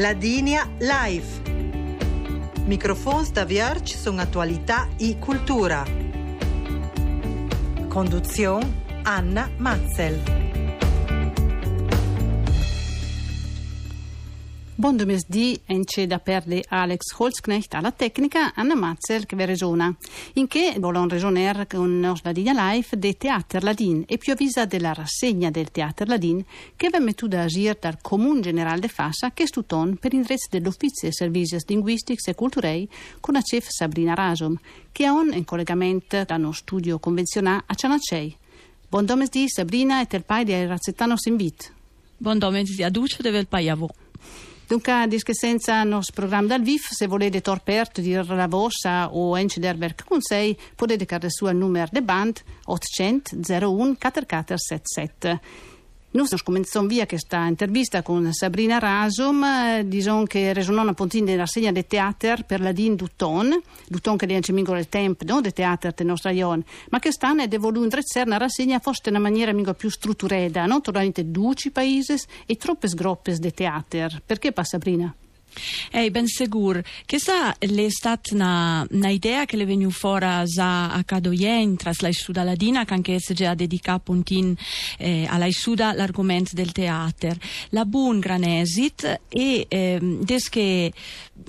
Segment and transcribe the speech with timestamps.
[0.00, 1.42] Ladinia Live.
[2.64, 5.84] Microfons da Vierge sono attualità e cultura.
[7.86, 10.59] Conduzione Anna Matzel.
[14.80, 19.94] Buon domesdì, ence da perde Alex Holzknecht alla tecnica, Anna Matzel che resona.
[20.36, 24.94] In che volon resoner con nostra linea live de Teater Ladin e più avvisa della
[24.94, 26.42] rassegna del Teater Ladin
[26.76, 31.08] che va mettuta a agir dal Comune General de Fassa che stuton per indrezzo dell'Uffizio
[31.08, 32.88] e Servizi Linguistici e Culturei
[33.20, 34.58] con la chef Sabrina Rasom
[34.92, 38.34] che ha un in collegamento da uno studio convenzionale a Cianacei.
[38.88, 41.70] Buon domesdì Sabrina e tel pai di Razzettano Sinvit.
[42.16, 44.08] Buon domesdì a Duce del Paiavo.
[44.70, 50.04] Dunque, dische senza nostro programma dal VIF, se volete torpert dir la vostra o encederberg
[50.04, 55.40] con sei, potete carre su al numero de band 800 01 4477.
[56.12, 61.46] Noi cominciamo via questa intervista con Sabrina Rasom, eh, diciamo che resonò una puntina della
[61.46, 65.92] segna del teatro per la Din Duton, Duton che dice il tempo no, del teatro
[65.94, 69.22] del nostro ion, ma che stanno ed è voluto indrezzare una rassegna forse in una
[69.22, 74.20] maniera più strutturata, non tornate duci paesi e troppe sgroppe del teatro.
[74.26, 75.14] Perché pa Sabrina?
[75.90, 76.82] Ehi, ben sicuro.
[77.06, 82.12] Questa è stata una, una idea che le è venuta fuori a Cadoyen, tra la
[82.12, 84.54] Suda Ladina, che anche se già dedicato puntin
[84.98, 87.34] eh, alla Suda l'argomento del teatro.
[87.70, 90.92] La buon gran esit e eh, desche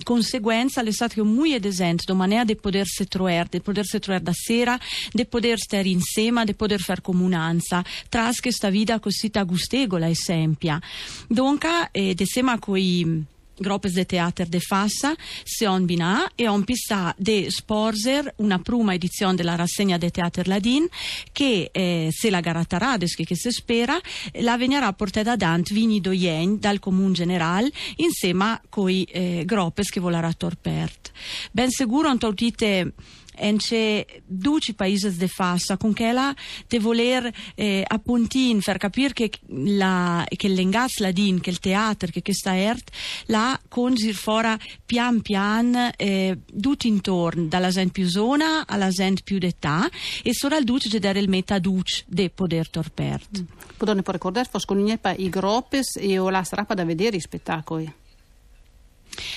[0.03, 4.79] conseguenza è stato molto esempio di maniera di potersi trovare, di potersi trovare da sera,
[5.11, 10.79] di poter stare insieme, di poter fare comunanza, tras questa vita così gustegola e sempia.
[11.27, 13.25] Dunque, eh, insieme a coi
[13.61, 19.35] Gropes de Theater de Fassa, Seon Bina e on pista de Sporzer, una prima edizione
[19.35, 20.87] della rassegna de Theater Ladin,
[21.31, 23.99] che eh, se la garatarades che, che si spera,
[24.41, 29.99] la venirà portata ad vini doyen dal Comune General, insieme con i eh, Gropes che
[29.99, 31.11] volerà torpert.
[31.51, 32.93] Ben sicuro, on tautite
[33.41, 36.33] ence duci paesi de fassa con che la
[36.67, 42.11] de voler eh, appuntin far capire che la che l'engaz la din che il teatro
[42.11, 42.91] che questa ert
[43.25, 49.37] la conzir fora pian pian eh, tutti intorno dalla gente più zona alla gente più
[49.37, 49.89] d'età
[50.23, 53.41] e solo al duce dare il meta duce de poter torpert.
[53.41, 53.45] Mm.
[53.77, 57.91] Potete ricordare, fosco i groppes e o la strappa da vedere i spettacoli?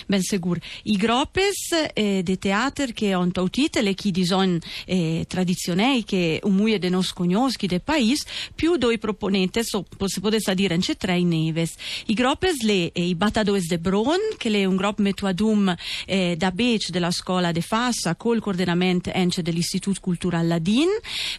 [0.07, 0.61] Ben sicuro.
[0.85, 6.55] I gropes eh, de teater che hanno tautite chi di son eh, tradizionei che un
[6.55, 11.23] muie de nos cognoschi del paese, più due proponenti, so, si potesse dire, c'è tre
[11.23, 11.75] neves.
[12.07, 15.75] I gropes le e i batadoes de Bron, che le un grop metuadum
[16.07, 20.89] eh, da Bec della scuola de Fassa, col coordinamento ence dell'Istituto Cultural Ladin,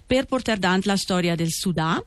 [0.06, 2.02] per portare davanti la storia del Sudan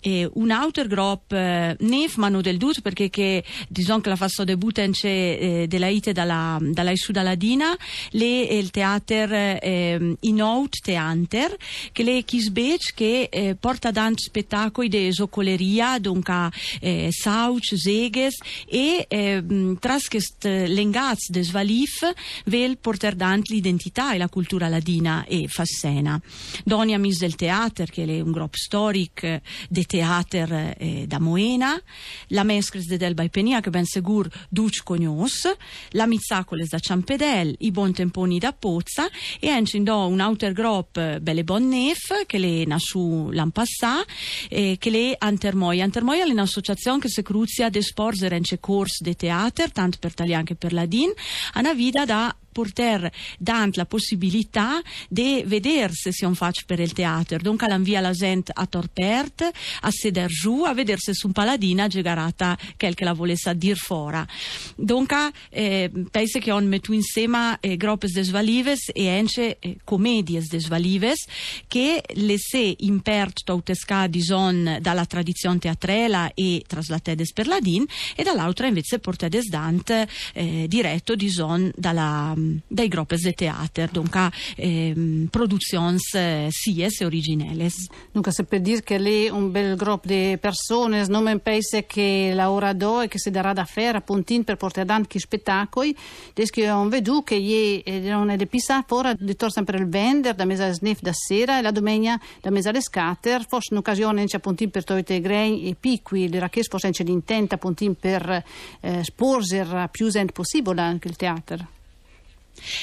[0.00, 4.82] eh, un autogrop eh, nef manu del dut perché che diciamo che la fa debutta
[4.82, 7.76] in eh, della ite dalla dalla Isuda Ladina
[8.10, 11.56] le il teater eh, in out teater
[11.92, 16.50] che le Kisbech che eh, porta dan spettacoli de socoleria dunque
[16.80, 18.36] eh, sauch zeges
[18.68, 19.42] e eh,
[19.80, 22.12] tras quest lengaz des valif
[22.46, 26.20] vel porter dant l'identità e la cultura ladina e fassena
[26.64, 31.80] Donia mis del teater che è un grop storic de teater eh, da Moena,
[32.28, 35.48] la Mescres de Delba e Penia che ben segur duc cognos,
[35.90, 39.08] la Mizzacoles da Ciampedel, i Bon Temponi da Pozza
[39.40, 44.04] e encindo un outer grop eh, belle bon nef che le nasu l'an passà
[44.48, 45.80] eh, che le Antermoi.
[45.80, 50.44] Antermoi è un'associazione che si cruzia de sports e corsi de teater, tanto per Talian
[50.44, 51.12] che per Ladin,
[51.54, 54.80] a una vita da porter dant la possibilità
[55.10, 57.36] di vedere se si faccio per il teatro.
[57.36, 59.50] Dunque via la gente a torpert,
[59.80, 64.26] a seder giù, a vedersi su un paladina gegarata quel che la volesse dir fora.
[64.74, 70.48] Dunque eh, penso che on metto insieme eh, groppes des valives e ence eh, comedies
[70.48, 71.26] des valives
[71.68, 78.22] che le se impert tautesca di son dalla tradizione teatrela e traslatedes per ladin e
[78.22, 79.90] dall'altra invece portedes dant
[80.32, 82.34] eh, diretto di son dalla
[82.66, 87.88] dai groppes de teater, dunque ehm, produzions eh, sies originelles.
[88.12, 92.50] Dunque se per dire che lì un bel gruppo di persone non pensa che la
[92.50, 95.96] ora do e che si darà da fare appunto per portare avanti spettacoli,
[96.32, 100.34] che ho veduto che gli non è di pisa fuori di tor sempre il vender
[100.34, 104.68] da mesa sniff da sera e la domenica da mesa le scatter, forse un'occasione appunto
[104.68, 108.44] per togliere grei e picqui, le racchese forse c'è l'intento appunto per
[108.80, 111.75] eh, sporser più gente possibile anche il teatro.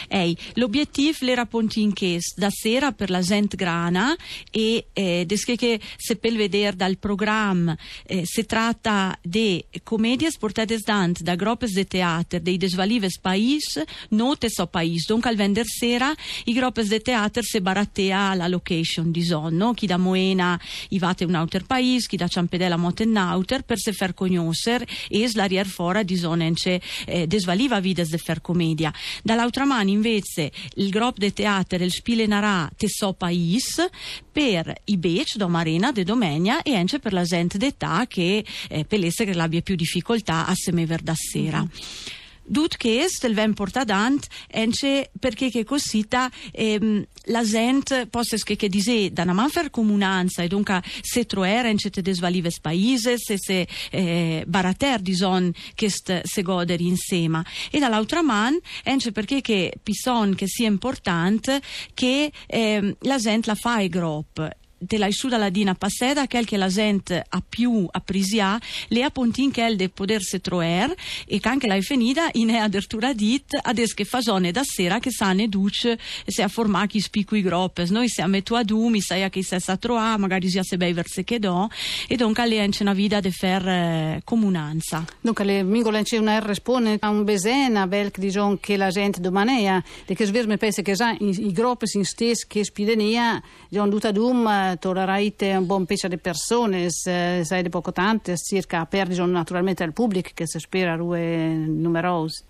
[0.08, 4.16] Ehi, l'obiettivo era pontinches da sera per la gente grana
[4.52, 5.26] e eh,
[5.56, 11.74] che se per vedere dal programma eh, si tratta di commedie portate dant da groppes
[11.74, 16.14] de teater dei desvalives pais note so pais donc al vender sera
[16.46, 19.74] i groppes de teater se barattea la location di zon no?
[19.74, 20.60] chi da Moena
[20.90, 24.86] i vate un outer pais chi da Ciampedella mote un outer per se fer cognoscer
[25.10, 28.94] es l'arier fora di zonence eh, desvaliva vides de fer comedia
[29.24, 33.86] dall'altra mano invece il gruppo de teater il Spile Narà te so pais
[34.32, 38.86] per i bec do Marina de Domenia e anche per la gente d'età che eh,
[38.86, 41.60] pelesse che l'abbia più difficoltà a semever da sera.
[41.60, 42.22] Mm-hmm.
[42.46, 48.56] Dut che est il ven portadant ence perché che cosita ehm, la gente possa che
[48.56, 53.38] che dise da una manfer comunanza e dunque se troer ence te desvalives paises se
[53.38, 60.36] se eh, barater dison che se goder insieme e dall'altra man ence perché che pison
[60.36, 61.62] che sia importante
[61.94, 66.58] che eh, la gente la fa e grop de la Isuda Ladina passeda quel che
[66.58, 68.60] la gente ha più apprisia
[68.90, 70.94] le appuntin che el de poterse troer
[71.26, 75.12] e che anche la finita in è addirittura dit ades che fasone da sera che
[75.12, 79.24] sane duce se a formare chi spicu i groppes noi siamo tu ad umi sai
[79.24, 81.70] a chi se sa troa magari sia se bei verse che do
[82.08, 85.06] e dunque le ence una vida de fer eh, comunanza.
[85.22, 88.90] Dunque le mingole c'è una R spone a un besena bel che dicono che la
[88.90, 93.86] gente domanea de che sverme pensa che sa i, groppes in stes che spidenia già
[93.88, 99.84] duta dum tollerate un buon pezzo di persone, sai di poco tante, circa perdi naturalmente
[99.84, 102.44] al pubblico che si spera rue numerose.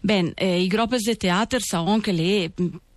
[0.00, 2.52] Ben, eh, i gruppi di teatro sono anche le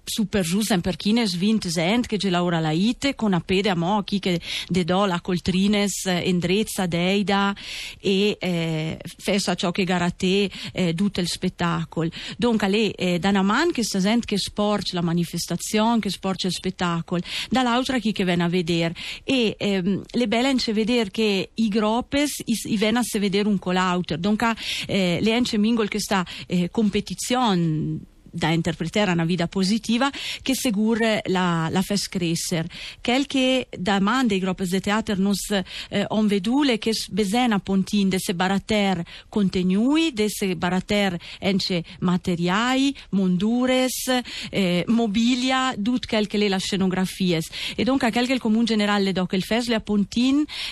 [0.06, 3.44] super giusten per chines vint sent che Laura Laite con a
[3.76, 7.56] mo chi che de do la coltrines endrezza deida
[8.00, 13.42] e eh, fessa ciò che garate eh, tutto il spettacolo dunque le eh, da una
[13.42, 18.24] man che sta sent che sporge la manifestazione che sporge il spettacolo dall'altra chi che
[18.24, 23.20] viene a vedere e ehm, le belle ence vedere che i groppes i, i a
[23.20, 24.56] vedere un colauter dunque
[24.88, 30.12] eh, le ence mingol che sta eh, competizione da interpretare una vita positiva
[30.42, 32.68] che segur la, la fes crescer.
[33.02, 38.20] Quel che da man dei gruppi di teatro nos eh, vedule che besena pontin de
[38.20, 46.50] se barater contenui, de se barater ence materiai, mondures, eh, mobilia, tut quel che le
[46.50, 47.50] la scenografies.
[47.76, 49.84] E dunque quel che il comune generale doc il fes le a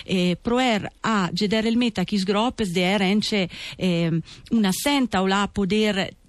[0.04, 4.20] eh, proer a gedere il meta chi sgropes de er ence eh,
[4.50, 6.22] una senta o la poder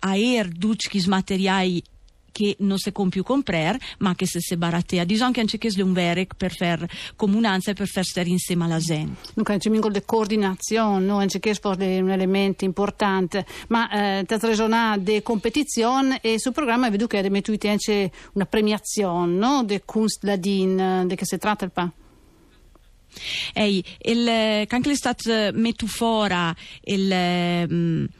[0.00, 1.82] aer duchis materiai
[2.38, 5.02] che non si più comprare, ma che se si baratea.
[5.02, 8.64] Diciamo che anche che è un verec per fare comunanza e per far stare insieme
[8.64, 9.32] alla gente.
[9.34, 11.18] Dunque, c'è un di coordinazione, no?
[11.18, 16.88] anche che è un elemento importante, ma eh, tra ragione di competizione e sul programma
[16.90, 19.64] vedo che avete messo anche una premiazione, no?
[19.64, 21.90] Di Kunstladin, di che si tratta il pa'?
[23.54, 26.16] Ehi, il, anche l'estate metto fuori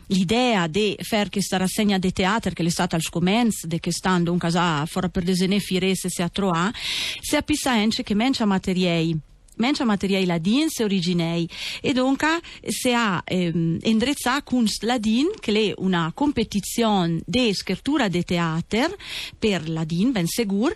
[0.06, 4.33] l'idea di fare questa rassegna di teatro che è stata al scomenz, de che stando
[4.33, 6.73] un casa fuori per desene firese se a trovare,
[7.21, 9.19] se a anche che mencia materiei
[9.58, 11.49] mencha materiai ladin se originei.
[11.81, 18.25] E dunque se ha ehm, indrezza Kunst Ladin che è una competizione di scrittura di
[18.25, 18.96] teatro
[19.38, 20.75] per Ladin ben segur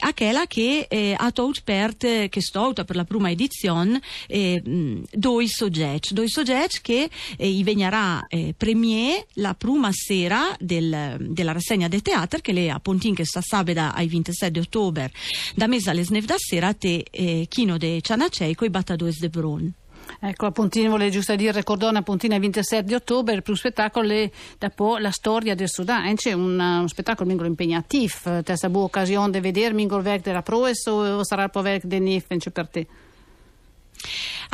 [0.00, 4.62] a quella che eh, ha tot pert che stouta per la prima edizione eh,
[5.10, 11.52] due soggetti due soggetti che eh, i vegnerà eh, premier la prima sera del, della
[11.52, 15.12] rassegna del teatro che le a Pontin che sta sabeda ai 27 ottobre
[15.54, 19.28] da mesa alle snev da sera te eh, chino de Ciana Nacei coi battadoes de
[19.28, 19.72] Brun.
[20.20, 24.98] Ecco, appuntino, vuole giusto dire, ricordone appuntino il 27 di ottobre, per un spettacolo dopo
[24.98, 29.40] la storia del Sudan, c'è un, un spettacolo mingolo impegnativo, te sa buona occasione di
[29.40, 32.86] vedere mingolo verk della Proes o sarà il po' verk del Nif per te?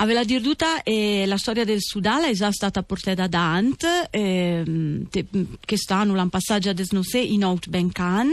[0.02, 3.52] A ve la dir duta, eh, la storia del Sudala è già stata portata da
[3.52, 8.30] Ant, eh, che stanno l'anno passaggio a desnose in Out Bencan.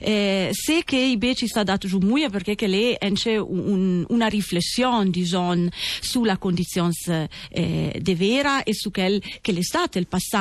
[0.00, 4.26] Eh, se che i beci sta dato giù muia perché che lei c'è un, una
[4.26, 5.68] riflessione diciamo,
[6.00, 6.90] sulla condizione
[7.50, 10.32] eh, de vera e su quel che l'estate, il passato,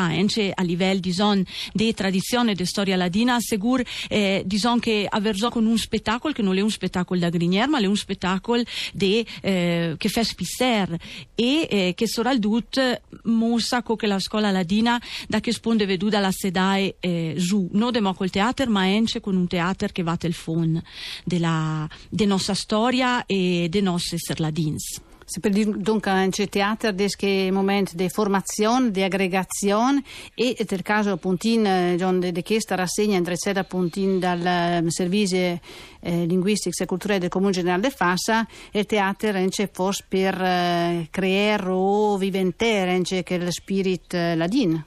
[0.55, 5.77] a livello diciamo, di tradizione di storia ladina, segur eh, diciamo che aver con un
[5.77, 8.63] spettacolo che non è un spettacolo da grinier, ma è un spettacolo
[8.97, 10.97] eh, che fa spissare Ser
[11.35, 16.19] e eh, che sarà il dut mossa che la scuola ladina da che sponde veduta
[16.21, 20.17] la sedae eh, giù, non demo col teatro ma anche con un teatro che va
[20.21, 20.81] il fon
[21.25, 25.01] della, della nostra storia e dei nostri serladins.
[25.25, 30.03] Se per dunque c'è teatro che momento di formazione, di aggregazione
[30.35, 35.59] e nel caso appunto di questa rassegna indirizzata appunto dal ehm, servizio
[35.99, 41.07] eh, linguistico e culturale del Comune Generale de Fassa il teatro c'è forse per eh,
[41.09, 44.85] creare o viventare che lo spirito eh, ladino.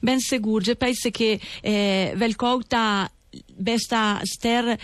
[0.00, 3.10] Ben sicuro, penso che eh, Velcouta
[3.54, 4.78] besta ster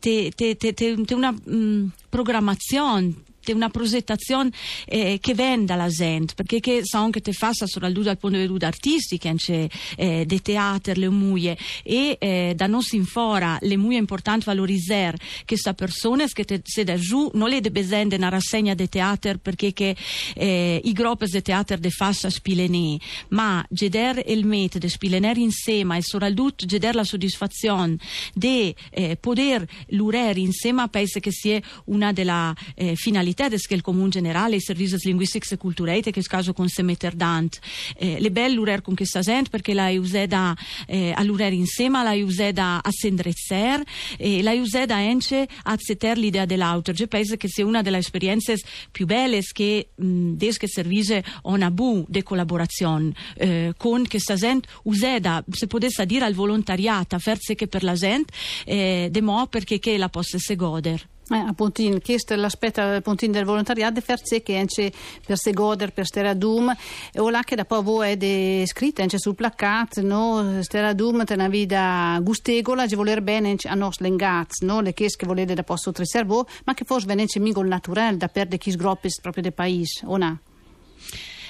[0.00, 3.14] te, te, te, te una mm, programmazione
[3.48, 4.50] una progettazione
[4.86, 8.46] eh, che venda la gente, perché che sa anche te fa soprattutto dal punto di
[8.46, 9.66] vista artistico, c'è
[9.96, 14.44] eh, dei teatri, le muie, e eh, da noi in fora le muie è importante
[14.46, 15.16] valorizzare
[15.46, 19.38] queste persone che te, se da giù non le deve essere una rassegna di teatro
[19.38, 19.96] perché che,
[20.34, 22.96] eh, i gruppi di teatro de fascia spilenè,
[23.28, 27.96] ma geder il metodo spilener insieme e soprattutto geder la soddisfazione
[28.34, 34.08] di eh, poter lurare insieme penso che sia una delle eh, finalità che il Comune
[34.08, 37.58] Generale, i servizi linguistici e culturali, che caso con se metter dant.
[37.96, 40.56] Eh, le belle l'urer con questa gente perché la useda
[40.86, 43.82] eh, a l'urer insieme, la useda a sendrezzer,
[44.16, 46.98] e la useda ence a zeter l'idea dell'autor.
[46.98, 48.56] Io penso che sia una delle esperienze
[48.90, 54.68] più belle che mh, des che servise una bu de collaborazione eh, con questa gente
[54.84, 58.32] useda, se potesse dire al volontariato, forse che per la gente,
[58.64, 61.08] eh, de mo perché che la possa se goder.
[61.32, 64.92] Eh, appunto, questo è l'aspetto del volontariato di farsi che anche
[65.24, 66.74] per se godere, per stare a Dum,
[67.12, 70.60] e là che dopo voi è scritto anche sul placcato, no?
[70.62, 74.80] stare a Dum è una vita gustegola, di voler bene a noi lengazzi, no?
[74.80, 78.16] le chiese che volete da posto tre servo, ma che forse viene mica il naturale
[78.16, 80.40] da perdere chi sgroppi proprio del paese, o no?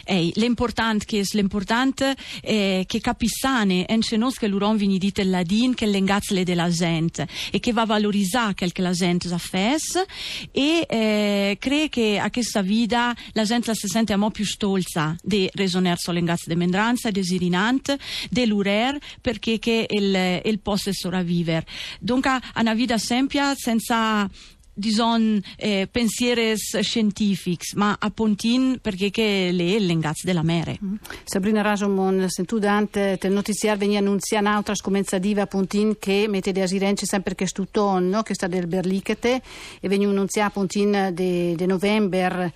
[0.05, 5.87] Ei, l'important che è l'important è che capissane nos che l'uron vini dite ladin che
[5.87, 10.03] l'engazle della gente e che va a valorizzare quel che la gente sa fes
[10.53, 15.17] e eh, cree che a questa vita la gente si sente a mo più stolza
[15.23, 17.97] di resoner solengazze de mendranza, de sirinant,
[18.31, 21.67] de l'urer perché che il, il possa sopravvivere.
[22.01, 24.29] Dunque, una vita sempia senza
[24.81, 30.79] dison eh, pensieres scientifics, ma a Pontin perché che le l'engaz della mere.
[30.83, 30.95] Mm.
[31.25, 37.07] Sabrina Rasomon, sentudante del notiziar venia annunzia un'altra scomenzativa a Pontin che mette de asirence
[37.07, 38.23] sempre che stuton, no?
[38.23, 39.41] che sta del Berlichete
[39.81, 42.53] e venia annunzia a Pontin de, de novembre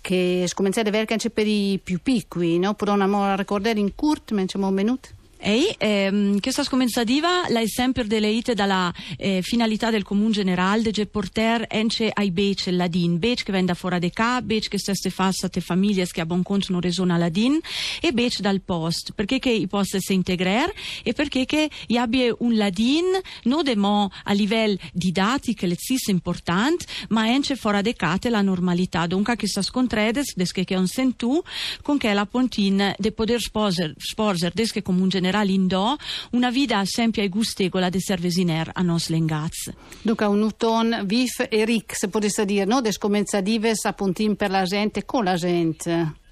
[0.00, 2.74] che scomenziare verca anche per i più piccoli, no?
[2.74, 2.94] Però
[3.34, 5.08] ricordare in curt, mentre un minuto.
[5.40, 11.06] E ehm, questa scomenzativa la è sempre deleite dalla eh, finalità del Comune Generale di
[11.06, 15.48] portare ence ai bec ladin, bec che venda fuori de ca, bec che stesse fassa
[15.48, 17.58] te famiglie che a buon conto non resona ladin.
[18.00, 22.34] E bec dal post, perché che i post si integrare e perché che i abbia
[22.38, 23.04] un ladin
[23.44, 29.06] non demo a livello didattico le zis importante, ma ence fuori de ca la normalità,
[29.06, 31.40] dunque che sta scontredes, desche che un sentu,
[31.82, 35.94] con che la pontin de poter sposer, sposer desche Comune Generale generale indò
[36.30, 39.70] una vita sempre gustegola de servesiner a nos lengaz.
[40.02, 42.80] Dunque un uton vif e ric, se potesse dire, no?
[42.80, 46.26] Descomenza dives appuntin per la gente con la gente.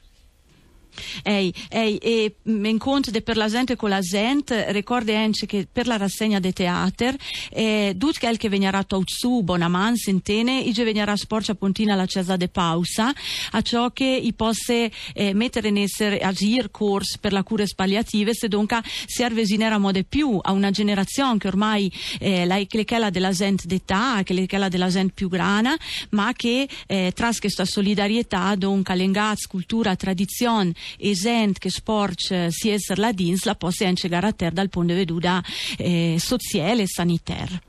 [1.23, 5.87] Ei, ei, e in conto per la gente con la gente, ricordi anche che per
[5.87, 7.17] la rassegna de teater,
[7.51, 12.49] eh, tutto quel che venirà su bonaman sentene, i venirà sporcia pontina la cesa de
[12.49, 13.13] pausa,
[13.53, 18.35] a ciò che i possa eh, mettere in essere agir corsi per la cure spalliative,
[18.35, 23.31] se dunque si arvesinera mode più a una generazione che ormai eh, la che della
[23.31, 25.77] gente d'età, che è la della gente più grana,
[26.11, 30.73] ma che eh, tras questa solidarietà, dunque l'engaz, cultura, tradizione
[31.15, 35.05] gent che sporc eh, si esser la dins la possa anche garantire dal punto di
[35.05, 35.43] vista
[35.79, 37.61] eh, sociale e sanitario.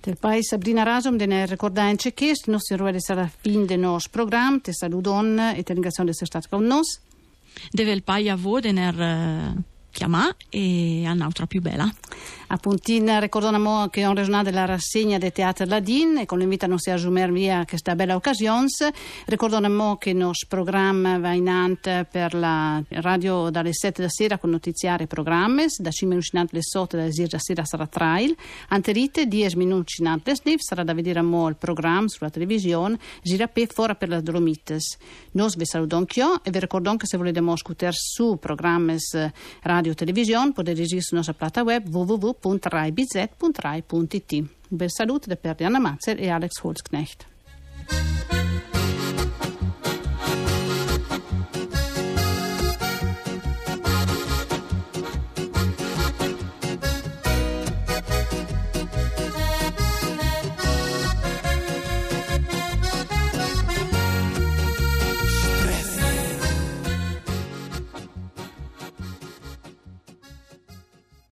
[0.00, 4.10] Del paese Sabrina Rasom, ne ricordare che il nostro ruolo sarà la fine del nostro
[4.12, 4.58] programma.
[4.60, 6.82] Ti saluto e ti ringrazio di essere stato con noi.
[7.70, 8.62] Deve il paese a voi,
[9.96, 11.90] chiamare e a un'altra più bella.
[12.48, 16.68] A Puntin ricordiamo che è un regionale della rassegna del Teatro Ladin e con l'invito
[16.68, 18.66] non si assumer via questa bella occasione.
[19.24, 24.38] Ricordiamo che il nostro programma va in ante per la radio dalle 7 da sera
[24.38, 27.86] con notiziari e programmi, da 5 minuti in le sotto da 10 da sera sarà
[27.88, 28.36] trail,
[28.68, 33.48] anterite 10 minuti in le sniv sarà da vedere mo il programma sulla televisione, gira
[33.48, 34.98] per fuori per le Dolomites.
[35.32, 38.96] Noi vi salutiamo e vi ricordiamo che se volete ascoltare su programmi
[39.62, 44.32] radio e televisione potete registrare sulla nostra plata web www www.raibz.rai.it.
[44.32, 47.26] Un bel saluto da Perdiana Mazzer e Alex Holzknecht.